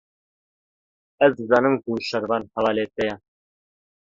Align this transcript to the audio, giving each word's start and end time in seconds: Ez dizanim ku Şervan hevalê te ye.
Ez 1.27 1.37
dizanim 1.41 1.75
ku 1.83 1.91
Şervan 2.09 2.43
hevalê 2.55 2.85
te 2.95 3.03
ye. 3.07 3.15